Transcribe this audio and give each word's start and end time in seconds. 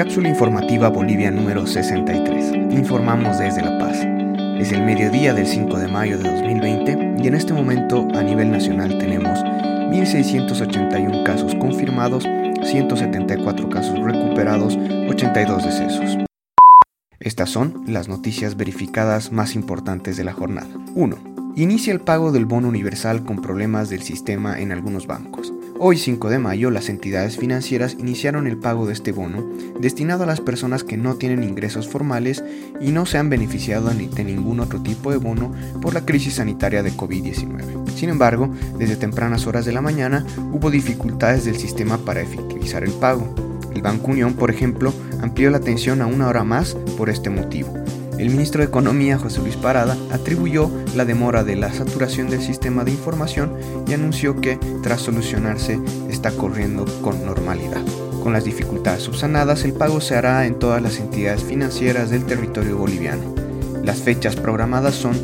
Cápsula 0.00 0.30
informativa 0.30 0.88
Bolivia 0.88 1.30
número 1.30 1.66
63. 1.66 2.72
Informamos 2.72 3.38
desde 3.38 3.60
La 3.60 3.76
Paz. 3.78 3.98
Es 4.58 4.72
el 4.72 4.82
mediodía 4.82 5.34
del 5.34 5.46
5 5.46 5.78
de 5.78 5.88
mayo 5.88 6.16
de 6.16 6.24
2020 6.24 7.16
y 7.22 7.28
en 7.28 7.34
este 7.34 7.52
momento 7.52 8.08
a 8.14 8.22
nivel 8.22 8.50
nacional 8.50 8.96
tenemos 8.96 9.40
1.681 9.40 11.22
casos 11.22 11.54
confirmados, 11.56 12.26
174 12.62 13.68
casos 13.68 13.98
recuperados, 13.98 14.78
82 15.10 15.64
decesos. 15.64 16.16
Estas 17.18 17.50
son 17.50 17.84
las 17.86 18.08
noticias 18.08 18.56
verificadas 18.56 19.32
más 19.32 19.54
importantes 19.54 20.16
de 20.16 20.24
la 20.24 20.32
jornada. 20.32 20.70
1. 20.94 21.52
Inicia 21.56 21.92
el 21.92 22.00
pago 22.00 22.32
del 22.32 22.46
bono 22.46 22.68
universal 22.68 23.22
con 23.22 23.42
problemas 23.42 23.90
del 23.90 24.00
sistema 24.00 24.60
en 24.60 24.72
algunos 24.72 25.06
bancos. 25.06 25.52
Hoy 25.82 25.96
5 25.96 26.28
de 26.28 26.38
mayo 26.38 26.70
las 26.70 26.90
entidades 26.90 27.38
financieras 27.38 27.96
iniciaron 27.98 28.46
el 28.46 28.58
pago 28.58 28.86
de 28.86 28.92
este 28.92 29.12
bono 29.12 29.48
destinado 29.80 30.24
a 30.24 30.26
las 30.26 30.42
personas 30.42 30.84
que 30.84 30.98
no 30.98 31.14
tienen 31.14 31.42
ingresos 31.42 31.88
formales 31.88 32.44
y 32.82 32.92
no 32.92 33.06
se 33.06 33.16
han 33.16 33.30
beneficiado 33.30 33.88
de 33.88 34.24
ningún 34.24 34.60
otro 34.60 34.82
tipo 34.82 35.10
de 35.10 35.16
bono 35.16 35.54
por 35.80 35.94
la 35.94 36.04
crisis 36.04 36.34
sanitaria 36.34 36.82
de 36.82 36.92
COVID-19. 36.92 37.88
Sin 37.96 38.10
embargo, 38.10 38.54
desde 38.76 38.96
tempranas 38.96 39.46
horas 39.46 39.64
de 39.64 39.72
la 39.72 39.80
mañana 39.80 40.26
hubo 40.52 40.70
dificultades 40.70 41.46
del 41.46 41.56
sistema 41.56 41.96
para 41.96 42.20
efectivizar 42.20 42.84
el 42.84 42.92
pago. 42.92 43.34
El 43.74 43.80
Banco 43.80 44.10
Unión, 44.10 44.34
por 44.34 44.50
ejemplo, 44.50 44.92
amplió 45.22 45.48
la 45.48 45.56
atención 45.56 46.02
a 46.02 46.06
una 46.06 46.28
hora 46.28 46.44
más 46.44 46.74
por 46.98 47.08
este 47.08 47.30
motivo 47.30 47.72
el 48.20 48.28
ministro 48.28 48.60
de 48.60 48.68
Economía, 48.68 49.18
José 49.18 49.40
Luis 49.40 49.56
Parada, 49.56 49.96
atribuyó 50.12 50.70
la 50.94 51.06
demora 51.06 51.42
de 51.42 51.56
la 51.56 51.72
saturación 51.72 52.28
del 52.28 52.42
sistema 52.42 52.84
de 52.84 52.90
información 52.90 53.54
y 53.88 53.94
anunció 53.94 54.38
que, 54.42 54.58
tras 54.82 55.00
solucionarse, 55.00 55.80
está 56.10 56.30
corriendo 56.30 56.84
con 57.00 57.24
normalidad. 57.24 57.80
Con 58.22 58.34
las 58.34 58.44
dificultades 58.44 59.04
subsanadas, 59.04 59.64
el 59.64 59.72
pago 59.72 60.02
se 60.02 60.16
hará 60.16 60.44
en 60.44 60.58
todas 60.58 60.82
las 60.82 60.98
entidades 60.98 61.42
financieras 61.42 62.10
del 62.10 62.26
territorio 62.26 62.76
boliviano. 62.76 63.34
Las 63.82 64.00
fechas 64.00 64.36
programadas 64.36 64.96
son 64.96 65.14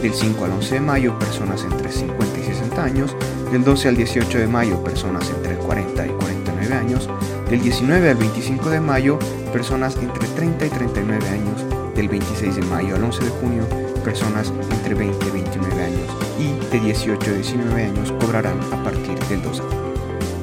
del 0.00 0.14
5 0.14 0.44
al 0.44 0.52
11 0.52 0.74
de 0.74 0.80
mayo 0.80 1.18
personas 1.18 1.64
entre 1.64 1.90
50 1.90 2.38
y 2.38 2.44
60 2.44 2.84
años, 2.84 3.16
del 3.50 3.64
12 3.64 3.88
al 3.88 3.96
18 3.96 4.38
de 4.38 4.46
mayo 4.46 4.84
personas 4.84 5.28
entre 5.28 5.56
40 5.56 6.06
y 6.06 6.10
49 6.10 6.72
años, 6.72 7.08
del 7.50 7.60
19 7.60 8.10
al 8.10 8.16
25 8.16 8.70
de 8.70 8.80
mayo 8.80 9.18
personas 9.52 9.96
entre 9.96 10.28
30 10.28 10.66
y 10.66 10.70
39 10.70 11.28
años 11.28 11.73
del 11.94 12.08
26 12.08 12.56
de 12.56 12.62
mayo 12.62 12.96
al 12.96 13.04
11 13.04 13.24
de 13.24 13.30
junio, 13.30 13.66
personas 14.04 14.52
entre 14.70 14.94
20 14.94 15.26
y 15.26 15.30
29 15.30 15.82
años 15.82 16.08
y 16.38 16.70
de 16.70 16.80
18 16.80 17.30
a 17.30 17.34
19 17.34 17.82
años 17.84 18.12
cobrarán 18.20 18.60
a 18.72 18.82
partir 18.82 19.18
del 19.28 19.42
2 19.42 19.56
de 19.56 19.62
junio. 19.62 19.84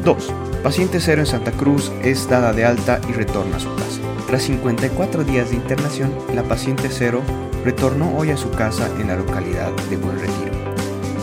2. 0.03 0.33
Paciente 0.63 0.99
cero 0.99 1.21
en 1.21 1.27
Santa 1.27 1.51
Cruz 1.51 1.91
es 2.03 2.27
dada 2.29 2.53
de 2.53 2.65
alta 2.65 3.01
y 3.09 3.13
retorna 3.13 3.57
a 3.57 3.59
su 3.59 3.73
casa. 3.75 3.99
Tras 4.27 4.43
54 4.43 5.23
días 5.23 5.49
de 5.49 5.57
internación, 5.57 6.13
la 6.33 6.43
paciente 6.43 6.87
cero 6.89 7.21
retornó 7.63 8.15
hoy 8.17 8.31
a 8.31 8.37
su 8.37 8.49
casa 8.51 8.89
en 8.99 9.07
la 9.07 9.15
localidad 9.15 9.71
de 9.89 9.97
Buen 9.97 10.19
Retiro. 10.19 10.51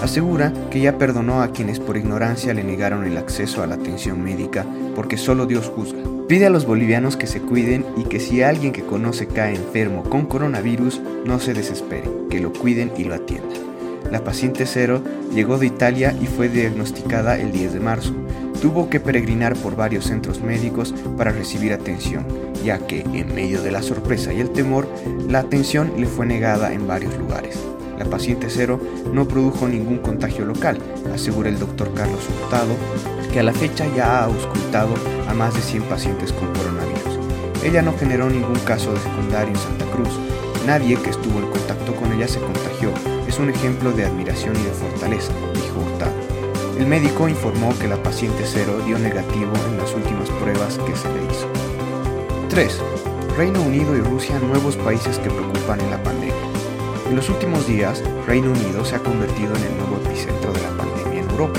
Asegura 0.02 0.52
que 0.70 0.80
ya 0.80 0.98
perdonó 0.98 1.42
a 1.42 1.48
quienes 1.48 1.80
por 1.80 1.96
ignorancia 1.96 2.54
le 2.54 2.62
negaron 2.62 3.04
el 3.04 3.16
acceso 3.16 3.62
a 3.62 3.66
la 3.66 3.74
atención 3.74 4.22
médica 4.22 4.64
porque 4.94 5.16
solo 5.16 5.46
Dios 5.46 5.72
juzga. 5.74 6.17
Pide 6.28 6.44
a 6.44 6.50
los 6.50 6.66
bolivianos 6.66 7.16
que 7.16 7.26
se 7.26 7.40
cuiden 7.40 7.86
y 7.96 8.04
que 8.04 8.20
si 8.20 8.42
alguien 8.42 8.74
que 8.74 8.82
conoce 8.82 9.26
cae 9.26 9.54
enfermo 9.54 10.02
con 10.02 10.26
coronavirus, 10.26 11.00
no 11.24 11.40
se 11.40 11.54
desespere, 11.54 12.06
que 12.28 12.38
lo 12.38 12.52
cuiden 12.52 12.92
y 12.98 13.04
lo 13.04 13.14
atiendan. 13.14 13.56
La 14.10 14.22
paciente 14.22 14.66
cero 14.66 15.02
llegó 15.34 15.56
de 15.56 15.68
Italia 15.68 16.14
y 16.20 16.26
fue 16.26 16.50
diagnosticada 16.50 17.38
el 17.38 17.50
10 17.50 17.72
de 17.72 17.80
marzo. 17.80 18.14
Tuvo 18.60 18.90
que 18.90 19.00
peregrinar 19.00 19.56
por 19.56 19.74
varios 19.74 20.04
centros 20.04 20.42
médicos 20.42 20.94
para 21.16 21.32
recibir 21.32 21.72
atención, 21.72 22.26
ya 22.62 22.78
que 22.78 23.00
en 23.00 23.34
medio 23.34 23.62
de 23.62 23.70
la 23.70 23.80
sorpresa 23.80 24.30
y 24.34 24.40
el 24.42 24.50
temor, 24.50 24.86
la 25.26 25.38
atención 25.38 25.94
le 25.96 26.06
fue 26.06 26.26
negada 26.26 26.74
en 26.74 26.86
varios 26.86 27.16
lugares. 27.16 27.58
La 27.98 28.04
paciente 28.04 28.46
cero 28.48 28.80
no 29.12 29.27
produjo 29.27 29.66
ningún 29.66 29.98
contagio 29.98 30.45
local, 30.45 30.78
asegura 31.12 31.48
el 31.48 31.58
doctor 31.58 31.92
Carlos 31.95 32.20
Hurtado, 32.28 32.77
que 33.33 33.40
a 33.40 33.42
la 33.42 33.52
fecha 33.52 33.86
ya 33.95 34.20
ha 34.20 34.24
auscultado 34.27 34.95
a 35.28 35.34
más 35.34 35.52
de 35.55 35.61
100 35.61 35.83
pacientes 35.84 36.33
con 36.33 36.46
coronavirus. 36.55 37.18
Ella 37.64 37.83
no 37.83 37.92
generó 37.98 38.30
ningún 38.30 38.58
caso 38.61 38.92
de 38.92 39.00
secundario 39.00 39.52
en 39.52 39.61
Santa 39.61 39.84
Cruz. 39.86 40.11
Nadie 40.64 40.96
que 40.96 41.11
estuvo 41.11 41.40
en 41.40 41.50
contacto 41.50 41.96
con 41.96 42.12
ella 42.12 42.28
se 42.28 42.39
contagió. 42.39 42.92
Es 43.27 43.40
un 43.40 43.50
ejemplo 43.50 43.90
de 43.90 44.05
admiración 44.05 44.55
y 44.55 44.62
de 44.62 44.70
fortaleza, 44.70 45.33
dijo 45.55 45.80
Hurtado. 45.80 46.12
El 46.78 46.86
médico 46.86 47.28
informó 47.28 47.77
que 47.80 47.89
la 47.89 48.00
paciente 48.00 48.44
cero 48.46 48.80
dio 48.86 48.96
negativo 49.00 49.52
en 49.70 49.78
las 49.78 49.92
últimas 49.92 50.30
pruebas 50.30 50.78
que 50.78 50.94
se 50.94 51.08
le 51.08 51.24
hizo. 51.24 51.48
3. 52.48 52.80
Reino 53.36 53.61
Unido 53.61 53.96
y 53.96 54.00
Rusia 54.00 54.39
nuevos 54.39 54.77
países 54.77 55.18
que 55.18 55.30
preocupan 55.30 55.80
en 55.80 55.90
la 55.90 56.02
pandemia. 56.02 56.48
En 57.08 57.17
los 57.17 57.29
últimos 57.30 57.67
días, 57.67 58.05
Reino 58.27 58.51
Unido 58.51 58.85
se 58.85 58.95
ha 58.95 58.98
convertido 58.98 59.57
en 59.57 59.63
el 59.63 59.79
nuevo 59.79 59.98
epicentro 60.05 60.52
de 60.52 60.61
la 60.61 60.77
pandemia 60.77 61.23
en 61.23 61.30
Europa. 61.30 61.58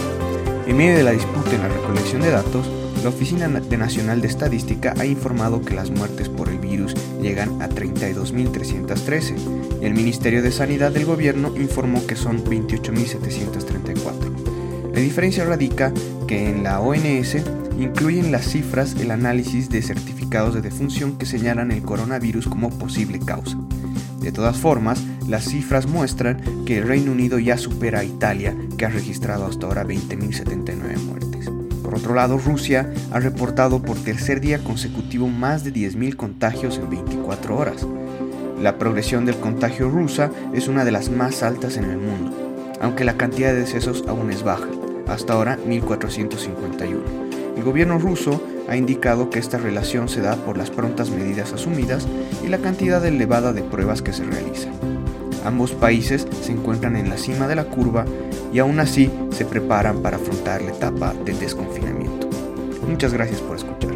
En 0.68 0.78
medio 0.78 0.96
de 0.96 1.02
la 1.02 1.10
disputa 1.12 1.56
en 1.56 1.64
la 1.64 1.70
recolección 1.70 2.22
de 2.22 2.30
datos, 2.30 2.70
la 3.02 3.10
Oficina 3.10 3.48
Nacional 3.48 4.22
de 4.22 4.28
Estadística 4.28 4.94
ha 5.00 5.06
informado 5.06 5.62
que 5.62 5.74
las 5.74 5.90
muertes 5.90 6.30
por 6.30 6.50
el 6.50 6.60
virus 6.60 6.94
llegan 7.20 7.64
a 7.64 7.70
32.313 7.70 9.82
y 9.82 9.86
el 9.86 9.96
Ministerio 9.96 10.44
de 10.44 10.52
Sanidad 10.52 10.92
del 10.92 11.06
Gobierno 11.06 11.52
informó 11.58 12.06
que 12.06 12.16
son 12.16 12.44
28.734. 12.44 14.94
La 14.94 15.00
diferencia 15.00 15.46
radica 15.46 15.92
que 16.28 16.48
en 16.48 16.62
la 16.62 16.80
ONS 16.80 17.38
incluyen 17.80 18.32
las 18.32 18.46
cifras 18.46 18.94
el 19.00 19.10
análisis 19.10 19.68
de 19.70 19.82
certificados 19.82 20.54
de 20.54 20.62
defunción 20.62 21.18
que 21.18 21.26
señalan 21.26 21.72
el 21.72 21.82
coronavirus 21.82 22.48
como 22.48 22.70
posible 22.70 23.18
causa. 23.20 23.58
De 24.22 24.32
todas 24.32 24.58
formas, 24.58 25.02
las 25.28 25.46
cifras 25.46 25.88
muestran 25.88 26.42
que 26.66 26.80
el 26.80 26.88
Reino 26.88 27.12
Unido 27.12 27.40
ya 27.40 27.58
supera 27.58 28.00
a 28.00 28.04
Italia, 28.04 28.56
que 28.78 28.86
ha 28.86 28.90
registrado 28.90 29.46
hasta 29.46 29.66
ahora 29.66 29.86
20.079 29.86 30.98
muertes. 30.98 31.50
Por 31.84 31.96
otro 31.96 32.14
lado, 32.14 32.38
Rusia 32.38 32.94
ha 33.12 33.20
reportado 33.20 33.82
por 33.82 33.98
tercer 33.98 34.42
día 34.42 34.64
consecutivo 34.64 35.28
más 35.28 35.64
de 35.64 35.74
10.000 35.74 36.16
contagios 36.16 36.78
en 36.78 36.90
24 36.90 37.58
horas. 37.58 37.88
La 38.62 38.78
progresión 38.78 39.26
del 39.26 39.40
contagio 39.40 39.90
rusa 39.90 40.32
es 40.54 40.68
una 40.68 40.84
de 40.84 40.92
las 40.92 41.10
más 41.10 41.42
altas 41.42 41.78
en 41.78 41.86
el 41.86 41.98
mundo, 41.98 42.76
aunque 42.82 43.06
la 43.06 43.16
cantidad 43.16 43.54
de 43.54 43.62
decesos 43.62 44.04
aún 44.08 44.32
es 44.32 44.44
baja, 44.44 44.68
hasta 45.08 45.34
ahora 45.34 45.58
1.451. 45.66 47.58
El 47.58 47.64
gobierno 47.64 47.98
ruso 47.98 48.42
ha 48.70 48.76
indicado 48.76 49.30
que 49.30 49.40
esta 49.40 49.58
relación 49.58 50.08
se 50.10 50.22
da 50.22 50.36
por 50.36 50.56
las 50.56 50.70
prontas 50.70 51.10
medidas 51.10 51.54
asumidas 51.54 52.08
y 52.44 52.48
la 52.48 52.60
cantidad 52.60 53.04
elevada 53.04 53.52
de 53.52 53.64
pruebas 53.64 54.04
que 54.04 54.14
se 54.14 54.24
realizan. 54.24 54.74
Ambos 55.44 55.72
países 55.72 56.28
se 56.42 56.52
encuentran 56.52 56.96
en 56.96 57.10
la 57.10 57.18
cima 57.18 57.48
de 57.48 57.56
la 57.56 57.64
curva 57.64 58.06
y 58.54 58.60
aún 58.60 58.80
así 58.80 59.10
se 59.32 59.46
preparan 59.46 60.02
para 60.02 60.18
afrontar 60.18 60.62
la 60.62 60.72
etapa 60.72 61.14
del 61.26 61.40
desconfinamiento. 61.40 62.30
Muchas 62.88 63.12
gracias 63.12 63.42
por 63.42 63.58
escuchar. 63.58 63.90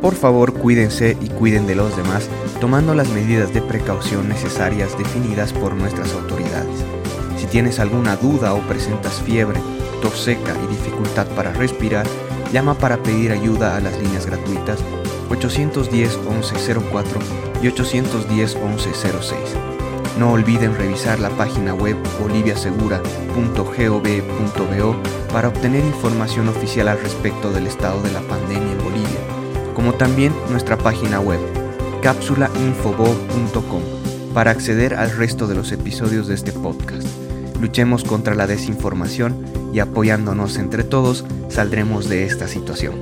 Por 0.00 0.16
favor, 0.16 0.52
cuídense 0.54 1.16
y 1.20 1.28
cuiden 1.28 1.68
de 1.68 1.76
los 1.76 1.96
demás, 1.96 2.28
tomando 2.60 2.92
las 2.92 3.08
medidas 3.10 3.54
de 3.54 3.62
precaución 3.62 4.28
necesarias 4.28 4.98
definidas 4.98 5.52
por 5.52 5.74
nuestras 5.74 6.12
autoridades. 6.12 6.84
Si 7.38 7.46
tienes 7.46 7.78
alguna 7.78 8.16
duda 8.16 8.54
o 8.54 8.60
presentas 8.62 9.20
fiebre, 9.22 9.60
tos 10.00 10.20
seca 10.20 10.56
y 10.64 10.66
dificultad 10.74 11.28
para 11.36 11.52
respirar, 11.52 12.04
llama 12.52 12.74
para 12.74 13.02
pedir 13.02 13.32
ayuda 13.32 13.76
a 13.76 13.80
las 13.80 13.98
líneas 13.98 14.26
gratuitas 14.26 14.78
810 15.30 16.18
1104 16.18 17.18
y 17.62 17.68
810 17.68 18.56
1106. 18.56 19.38
No 20.18 20.32
olviden 20.32 20.76
revisar 20.76 21.18
la 21.18 21.30
página 21.30 21.72
web 21.74 21.96
boliviasegura.gov.bo 22.20 24.96
para 25.32 25.48
obtener 25.48 25.82
información 25.84 26.48
oficial 26.48 26.88
al 26.88 27.00
respecto 27.00 27.50
del 27.50 27.66
estado 27.66 28.02
de 28.02 28.12
la 28.12 28.20
pandemia 28.20 28.72
en 28.72 28.84
Bolivia, 28.84 29.20
como 29.74 29.94
también 29.94 30.34
nuestra 30.50 30.76
página 30.76 31.18
web 31.20 31.40
cápsulainfobo.com 32.02 33.82
para 34.34 34.50
acceder 34.50 34.94
al 34.94 35.16
resto 35.16 35.46
de 35.46 35.54
los 35.54 35.72
episodios 35.72 36.26
de 36.26 36.34
este 36.34 36.52
podcast. 36.52 37.21
Luchemos 37.62 38.02
contra 38.02 38.34
la 38.34 38.48
desinformación 38.48 39.36
y 39.72 39.78
apoyándonos 39.78 40.56
entre 40.56 40.82
todos 40.82 41.24
saldremos 41.48 42.08
de 42.08 42.24
esta 42.24 42.48
situación. 42.48 43.00